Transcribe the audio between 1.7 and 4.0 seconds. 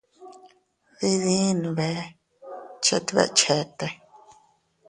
bee chet beʼe chete.